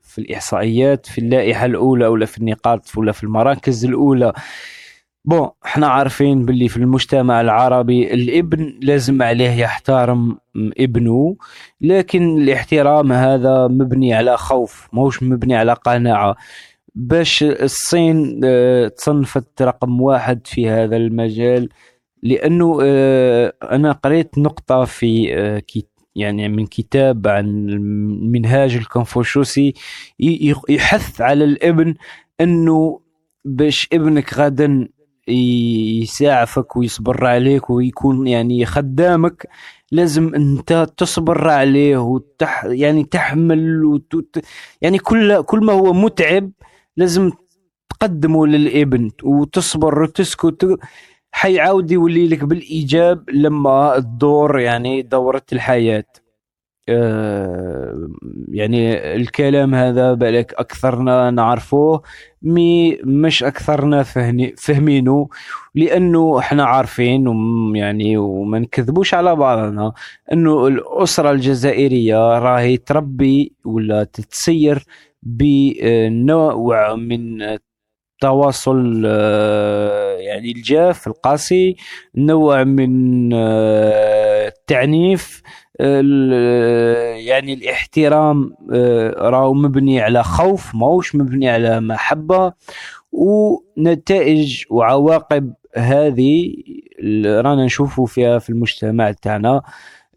[0.01, 4.33] في الإحصائيات في اللائحة الأولى ولا في النقاط ولا في المراكز الأولى.
[5.25, 11.35] بون إحنا عارفين باللي في المجتمع العربي الابن لازم عليه يحترم ابنه
[11.81, 16.35] لكن الاحترام هذا مبني على خوف موش مبني على قناعة.
[16.95, 21.69] باش الصين آه، تصنفت رقم واحد في هذا المجال
[22.23, 25.61] لأنه آه، أنا قريت نقطة في آه،
[26.15, 29.73] يعني من كتاب عن المنهاج الكونفوشيوسي
[30.69, 31.95] يحث على الابن
[32.41, 33.01] أنه
[33.45, 34.87] باش ابنك غدا
[35.31, 39.47] يساعفك ويصبر عليك ويكون يعني خدامك
[39.91, 44.45] لازم انت تصبر عليه وتح يعني تحمل وتت
[44.81, 46.51] يعني كل كل ما هو متعب
[46.97, 47.31] لازم
[47.89, 50.77] تقدمه للابن وتصبر وتسكت.
[51.31, 56.03] حيعاود يولي لك بالإيجاب لما الدور يعني دورة الحياة.
[58.47, 62.01] يعني الكلام هذا بالك أكثرنا نعرفوه
[62.41, 64.03] مي مش أكثرنا
[64.57, 65.29] فهمينه
[65.75, 67.27] لأنه إحنا عارفين
[67.75, 69.93] يعني وما نكذبوش على بعضنا
[70.33, 74.83] إنه الأسرة الجزائرية راهي تربي ولا تتسير
[75.23, 77.41] بنوع من
[78.23, 81.75] التواصل آه، يعني الجاف القاسي
[82.15, 85.41] نوع من آه، التعنيف
[87.27, 92.53] يعني الاحترام آه، راهو مبني على خوف ماهوش مبني على محبة.
[93.11, 96.53] ونتائج وعواقب هذه
[97.25, 99.61] رانا نشوفوا فيها في المجتمع تاعنا.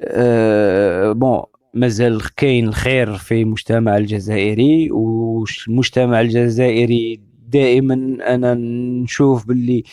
[0.02, 1.42] أه بون
[1.74, 4.90] مازال كاين الخير في المجتمع الجزائري.
[4.92, 7.94] والمجتمع الجزائري دائما
[8.34, 9.84] أنا نشوف باللي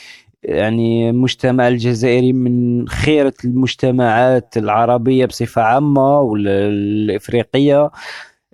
[0.43, 7.91] يعني المجتمع الجزائري من خيرة المجتمعات العربية بصفة عامة والإفريقية.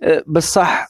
[0.02, 0.88] آه، بصح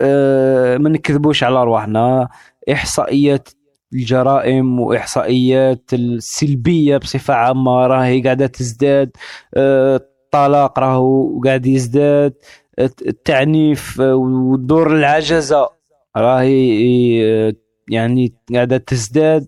[0.00, 2.28] آه، ما نكذبوش على أرواحنا
[2.72, 3.48] إحصائيات
[3.92, 9.10] الجرائم وإحصائيات السلبية بصفة عامة راهي قاعدة تزداد.
[9.54, 12.34] آه، الطلاق راهو قاعد يزداد.
[12.78, 15.68] التعنيف ودور العجزة
[16.16, 17.54] راهي
[17.88, 19.46] يعني قاعدة تزداد.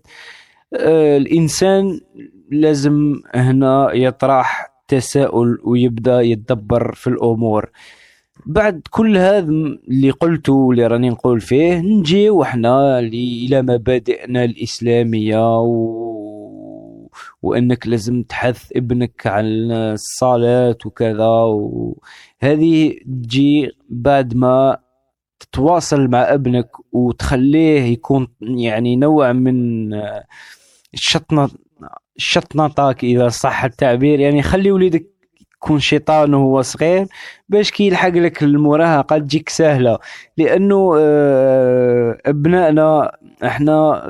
[0.73, 1.99] الإنسان
[2.51, 7.69] لازم هنا يطرح تساؤل ويبدأ يتدبر في الأمور.
[8.45, 9.49] بعد كل هذا
[9.87, 16.05] اللي قلته واللي راني نقول فيه نجيو إحنا إلى مبادئنا الإسلامية و...
[17.41, 24.77] وأنك لازم تحث ابنك على الصلاة وكذا وهذه تجي بعد ما
[25.39, 29.89] تتواصل مع ابنك وتخليه يكون يعني نوع من
[30.93, 31.49] الشطنة
[32.17, 34.19] الشطنطاك إذا صح التعبير.
[34.19, 35.15] يعني خلي وليدك
[35.55, 37.07] يكون شيطان وهو صغير
[37.49, 39.99] باش كي يلحق لك المراهقة تجيك سهلة.
[40.37, 43.11] لأنه آه، أبنائنا
[43.43, 44.03] إحنا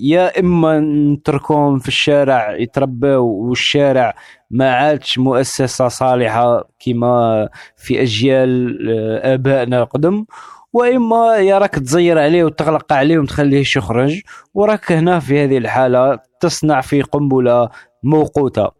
[0.00, 4.14] يا إما نتركهم في الشارع يتربوا والشارع
[4.52, 10.24] ما عادش مؤسسة صالحة كما في أجيال آه، آبائنا القدم.
[10.72, 14.20] وإما يا راك تزير عليه وتغلق عليه وتخليه يخرج.
[14.54, 17.68] وراك هنا في هذه الحالة تصنع في قنبلة
[18.02, 18.70] موقوتة.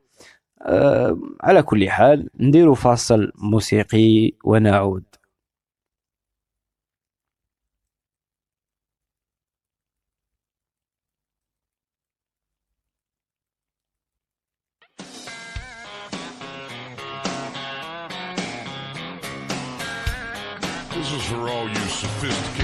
[0.67, 5.05] أه على كل حال نديرو فاصل موسيقي ونعود.
[22.03, 22.62] Sophisticated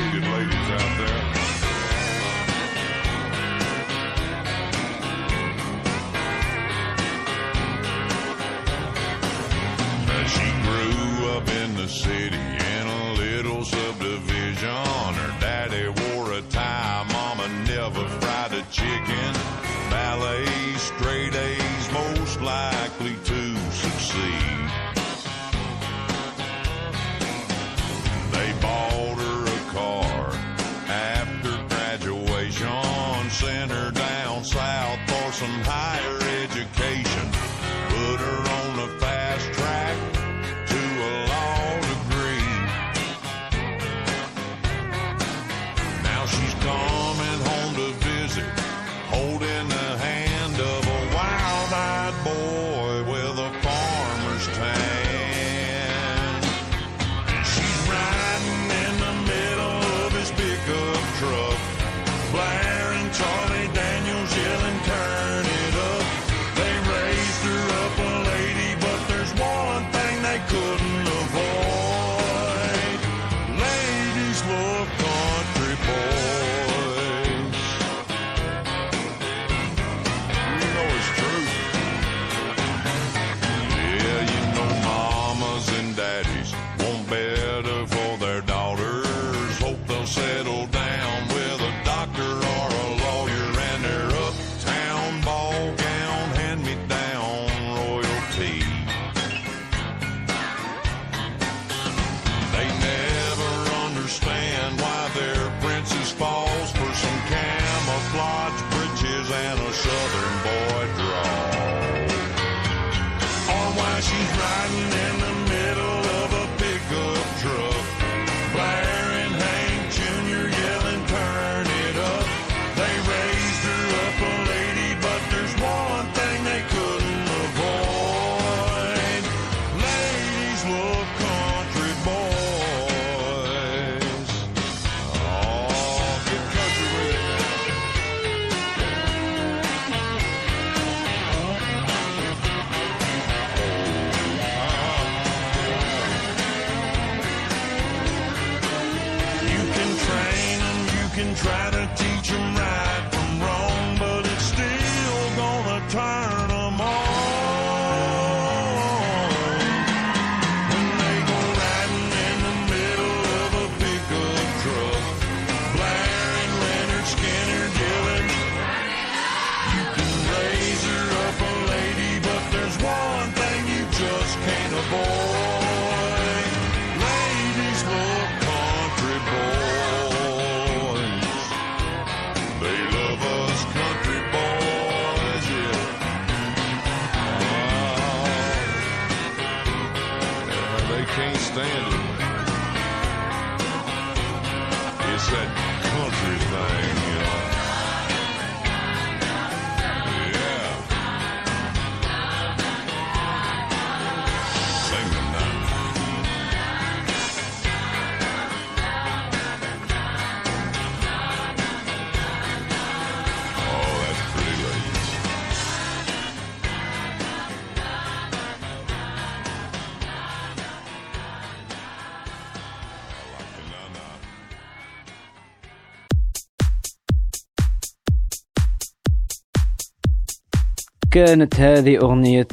[231.11, 232.47] كانت هذه أغنية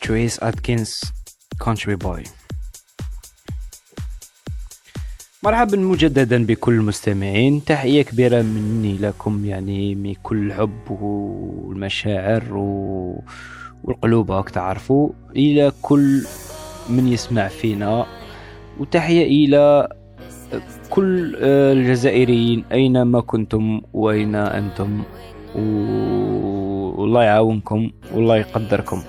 [0.00, 1.00] Trace Adkins
[1.58, 2.22] Country Boy
[5.42, 7.64] مرحبا مجددا بكل المستمعين.
[7.64, 13.22] تحية كبيرة مني لكم يعني من كل الحب والمشاعر و...
[13.84, 15.10] والقلوب هاك تعرفوا.
[15.36, 16.26] إلى كل
[16.88, 18.06] من يسمع فينا.
[18.80, 19.88] وتحية إلى
[20.90, 25.02] كل الجزائريين أينما كنتم وأين أنتم.
[26.96, 29.02] والله يعاونكم والله يقدركم.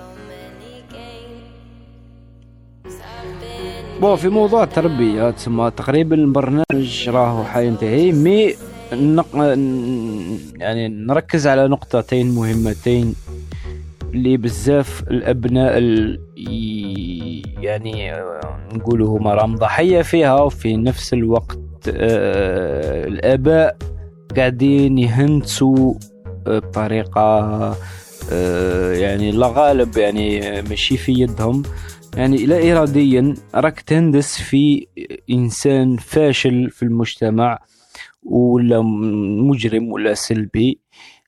[4.01, 8.11] بون في موضوع التربية تسمى تقريبا البرنامج راهو حينتهي.
[8.11, 8.53] مي
[8.93, 9.25] نق...
[10.59, 13.15] يعني نركز على نقطتين مهمتين
[14.13, 16.19] اللي بزاف الأبناء ال...
[17.61, 18.11] يعني
[18.73, 23.77] نقولوا هما راهم ضحية فيها وفي نفس الوقت آه الآباء
[24.37, 25.93] قاعدين يهندسوا
[26.47, 27.21] بطريقة
[28.31, 31.63] آه يعني لا غالب يعني ماشي في يدهم.
[32.17, 34.87] يعني لا إراديا راك تهندس في
[35.29, 37.59] إنسان فاشل في المجتمع
[38.23, 40.79] ولا مجرم ولا سلبي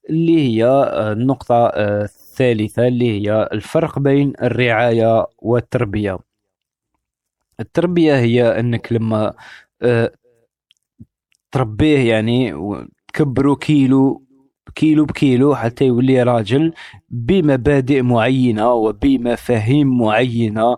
[0.10, 0.66] اللي هي
[1.12, 6.18] النقطة الثالثة اللي هي الفرق بين الرعاية والتربية.
[7.60, 9.34] التربية هي أنك لما
[11.52, 12.54] تربيه يعني
[13.08, 14.27] تكبروا كيلو
[14.78, 16.74] كيلو بكيلو حتى يولي راجل
[17.10, 20.78] بمبادئ معينة وبمفاهيم معينة.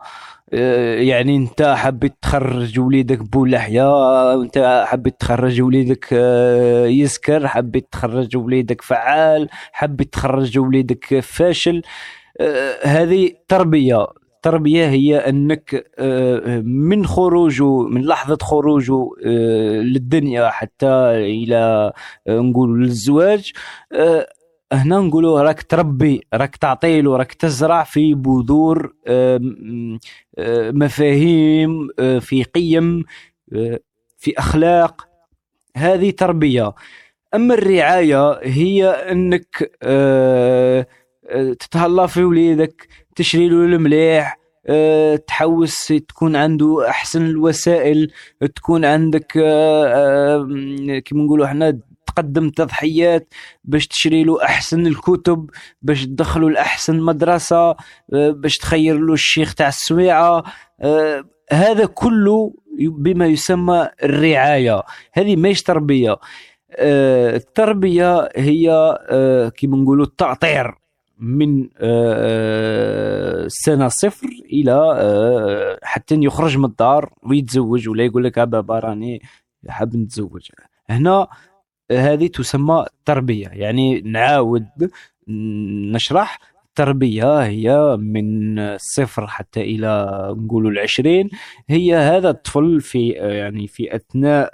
[1.09, 3.91] يعني انت حبيت تخرج وليدك بولحية
[4.33, 6.07] انت حبيت تخرج وليدك
[7.01, 11.81] يسكر حبيت تخرج وليدك فعال حبيت تخرج وليدك فاشل.
[12.83, 14.07] هذه تربية.
[14.39, 15.91] التربية هي أنك
[16.65, 19.09] من خروجه من لحظة خروجه
[19.81, 21.93] للدنيا حتى إلى
[22.27, 23.51] نقول للزواج.
[24.73, 28.93] هنا نقولوا راك تربي راك تعطيله راك تزرع في بذور
[30.73, 31.87] مفاهيم
[32.19, 33.03] في قيم
[34.17, 35.07] في أخلاق.
[35.77, 36.73] هذه تربية.
[37.35, 39.71] أما الرعاية هي أنك
[41.59, 42.87] تتهلا في وليدك
[43.19, 48.11] تشري له المليح أه تحوس تكون عنده أحسن الوسائل
[48.55, 55.49] تكون عندك أه أه كيما نقولوا إحنا تقدم تضحيات باش تشري له أحسن الكتب
[55.81, 57.75] باش تدخله لأحسن مدرسة
[58.13, 60.43] باش تخير له الشيخ تاع السويعة
[61.51, 64.83] هذا كله بما يسمى الرعاية.
[65.13, 66.17] هذه ماهيش تربية.
[66.79, 68.97] التربية هي
[69.57, 70.73] كيما نقولوا التأطير
[71.19, 71.69] من
[73.47, 79.21] سنة صفر إلى حتى يخرج من الدار ويتزوج ولا يقول لك بابا راني
[79.67, 80.47] حاب نتزوج.
[80.89, 81.27] هنا
[81.91, 83.47] هذه تسمى تربية.
[83.47, 84.67] يعني نعاود
[85.93, 86.39] نشرح.
[86.69, 91.29] التربية هي من الصفر حتى إلى نقولوا العشرين.
[91.69, 94.51] هي هذا الطفل في يعني في أثناء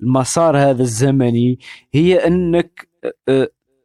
[0.00, 1.58] المسار هذا الزمني.
[1.92, 2.88] هي أنك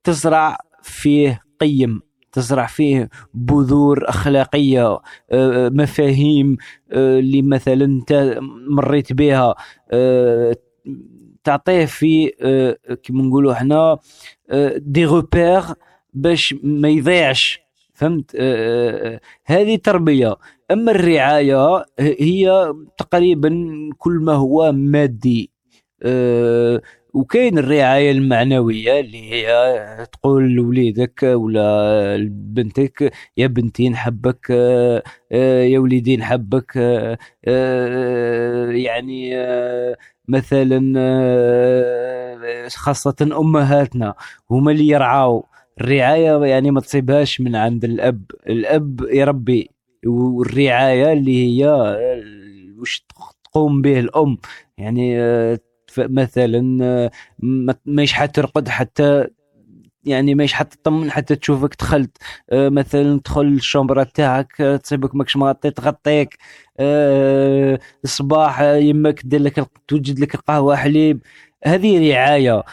[0.04, 5.00] تزرع فيه قيم تزرع فيه بذور أخلاقية
[5.72, 6.58] مفاهيم
[6.92, 8.38] اللي مثلا انت
[8.70, 9.56] مريت بها
[11.44, 12.28] تعطيه في
[13.04, 13.98] كيما نقولوا إحنا
[14.78, 15.62] دي روبير
[16.14, 17.60] باش ما يضيعش
[17.94, 18.36] فهمت؟
[19.46, 20.36] هذه تربية.
[20.72, 23.50] أما الرعاية هي تقريبا
[23.98, 25.52] كل ما هو مادي
[27.14, 34.50] وكاين الرعاية المعنوية اللي هي تقول لوليدك ولا لبنتك يا بنتي نحبك
[35.32, 36.76] يا وليدي نحبك
[38.86, 39.32] يعني
[40.28, 40.82] مثلا
[42.76, 44.16] خاصة أمهاتنا.
[44.52, 45.46] هما اللي يرعاو.
[45.82, 48.24] الرعاية يعني ما تصيبهاش من عند الأب.
[48.50, 49.70] الأب يربي
[50.06, 51.68] والرعاية اللي هي
[52.80, 53.06] وش
[53.44, 54.38] تقوم به الأم.
[54.78, 55.18] يعني
[56.00, 57.10] مثلا
[57.86, 59.28] ماش حترقد حتى
[60.04, 62.18] يعني ماش حتطمن حتى تشوفك دخلت.
[62.54, 66.38] مثلا تدخل الشومبرا تاعك تصيبك ماكش مغطي تغطيك.
[68.04, 71.24] الصباح يمك دير لك توجد لك القهوة حليب.
[71.66, 72.64] هذه رعاية.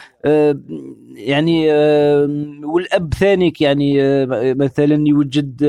[1.15, 1.71] يعني
[2.63, 3.93] والأب ثانيك يعني
[4.55, 5.61] مثلا يوجد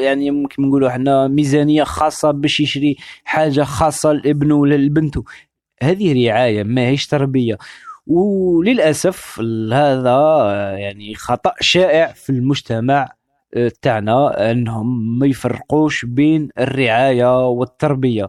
[0.00, 5.24] يعني ممكن نقولوا إحنا ميزانية خاصة باش يشري حاجة خاصة لابنه ولا لبنته.
[5.82, 7.58] هذه رعاية ما هيش تربية.
[8.06, 9.40] وللأسف
[9.72, 13.08] هذا يعني خطأ شائع في المجتمع
[13.54, 18.28] آه، تاعنا أنهم ما يفرقوش بين الرعاية والتربية.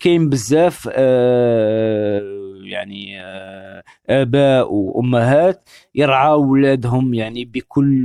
[0.00, 2.20] كاين بزاف آه،
[2.64, 5.68] يعني آه، آباء وأمهات
[5.98, 8.04] يرعاو ولادهم يعني بكل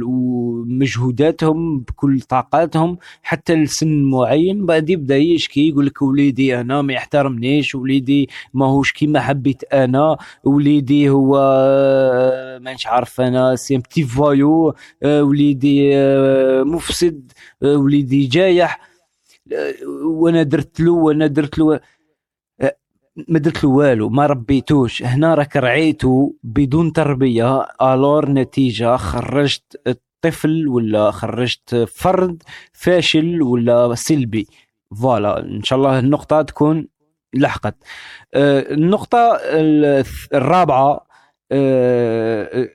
[0.68, 4.66] مجهوداتهم بكل طاقاتهم حتى لسن معين.
[4.66, 11.10] بعد يبدأ يشكي يقول لك وليدي أنا ما يحترمنيش وليدي ماهوش كيما حبيت أنا وليدي
[11.10, 14.74] هو آه، مانيش عارف أنا c'est petit voyou
[15.04, 17.32] آه، وليدي آه، مفسد
[17.64, 18.94] وليدي جايح.
[20.06, 21.80] وأنا درت له وأنا درت له.
[23.28, 25.03] ما درت له والو ما ربيتوش.
[25.03, 27.61] هنا راك رعيته بدون تربية.
[27.82, 32.43] الور نتيجة خرجت طفل ولا خرجت فرد
[32.74, 34.47] فاشل ولا سلبي.
[35.01, 36.88] فوالا إن شاء الله النقطة تكون
[37.36, 37.76] لحقت.
[38.34, 41.05] آه، النقطة ال- الرابعة
[41.51, 42.70] آه،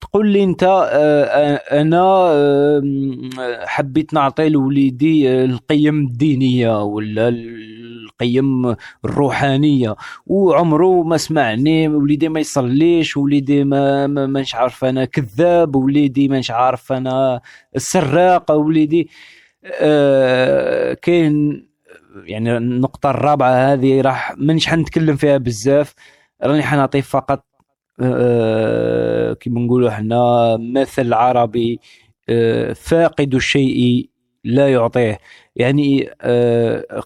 [0.00, 0.62] تقول لي أنت
[0.92, 2.06] آه، أنا
[3.66, 7.28] حبيت نعطي لوليدي القيم الدينية ولا
[8.22, 9.96] القيم الروحانية.
[10.26, 16.50] وعمره ما سمعني وليدي ما يصليش وليدي ما ما مانيش عارف أنا كذاب وليدي مانيش
[16.50, 17.40] عارف أنا
[17.76, 19.08] سراق وليدي
[19.80, 21.68] آه، كاين
[22.24, 25.94] يعني النقطة الرابعة هذه راح مانيش حنتكلم فيها بزاف.
[26.42, 27.44] راني حنعطي فقط
[28.00, 31.80] آه، كيما نقولوا إحنا مثل عربي
[32.28, 34.08] آه، فاقد الشيء
[34.44, 35.18] لا يعطيه.
[35.58, 37.02] يعني آه،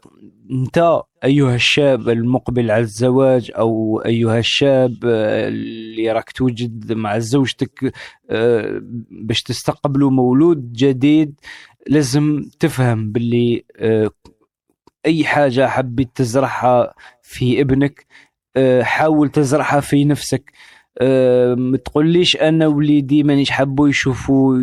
[0.51, 7.93] انت أيها الشاب المقبل على الزواج أو أيها الشاب اللي راك توجد مع زوجتك
[8.31, 8.81] آه،
[9.11, 11.41] باش تستقبلوا مولود جديد
[11.87, 14.11] لازم تفهم باللي آه،
[15.07, 18.07] أي حاجة حبيت تزرعها في ابنك
[18.83, 20.53] حاول تزرعها في نفسك.
[20.99, 24.59] آه، ما تقوليش أنا وليدي مانيش حابه يشوفوا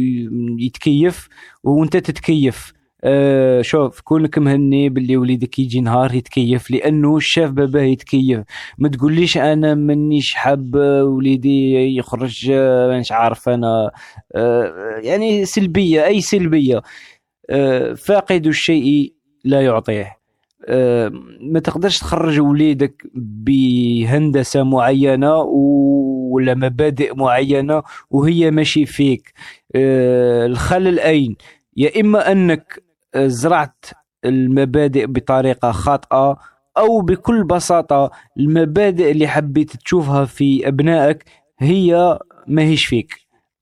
[0.60, 1.30] يتكيف
[1.64, 2.74] وأنت تتكيف.
[3.04, 8.39] آه، شوف كونك مهني باللي وليدك يجي نهار يتكيف لأنه شاف باباه يتكيف.
[8.78, 13.91] ما تقوليش أنا مانيش حاب وليدي يخرج آه، مانيش عارف أنا.
[14.36, 14.74] آه،
[15.04, 16.82] يعني سلبية أي سلبية.
[17.50, 19.14] آه، فاقد الشيء
[19.45, 20.18] لا يعطيه.
[20.68, 29.34] آه، ما تقدرش تخرج وليدك بهندسة معينة و- ولا مبادئ معينة وهي ماشي فيك.
[29.76, 31.36] آه، الخلل أين؟
[31.78, 33.86] يا إما أنك آه، زرعت
[34.26, 36.38] المبادئ بطريقة خاطئة
[36.78, 41.24] أو بكل بساطة المبادئ اللي حبيت تشوفها في أبنائك
[41.60, 43.14] هي ما هيش فيك.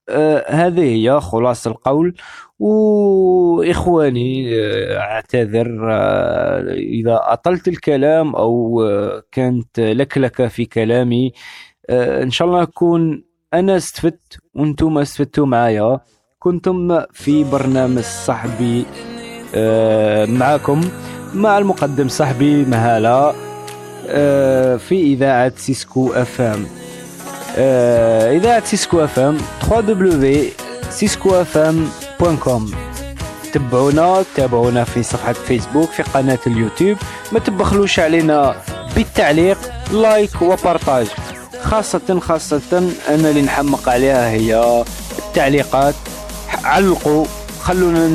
[0.10, 2.16] آه، هذه هي خلاصة القول.
[2.60, 11.32] وإخواني آه، أعتذر آه، إذا أطلت الكلام أو آه، كانت لكلكة في كلامي
[11.90, 13.24] آه، إن شاء الله أكون
[13.54, 16.00] أنا استفدت وأنتم استفدتوا معايا.
[16.40, 19.17] كنتم في برنامج صاحبي آه،
[20.26, 20.82] معكم
[21.34, 23.34] مع المقدم صاحبي مهالة
[24.10, 26.66] آه، في إذاعة سيسكو FM
[27.58, 29.38] آه، إذاعة سيسكو FM
[29.70, 32.62] www.ciscofm.com
[33.54, 36.98] تبعونا تابعونا في صفحة فيسبوك في قناة اليوتيوب.
[37.32, 38.56] ما تبخلوش علينا
[38.96, 39.58] بالتعليق
[39.92, 41.08] like و partage
[41.62, 44.84] خاصة خاصة أنا اللي نحمق عليها هي
[45.20, 45.96] التعليقات.
[46.64, 47.26] علقوا
[47.68, 48.08] خلونا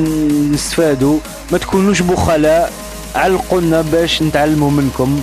[0.53, 1.19] نستفادوا
[1.51, 2.73] ما تكونوش بخلاء
[3.15, 5.21] علقوا لنا باش نتعلموا منكم.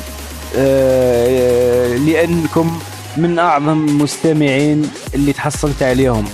[0.57, 2.81] آه، لأنكم
[3.17, 6.25] من أعظم المستمعين اللي تحصلت عليهم.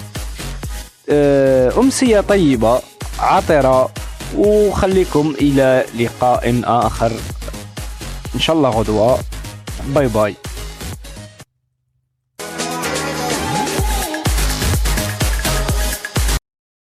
[1.09, 2.81] آه، أمسية طيبة
[3.19, 3.91] عطرة
[4.37, 7.13] وخليكم إلى لقاء آخر.
[8.35, 9.19] إن شاء الله غدوة.
[9.89, 10.35] باي باي.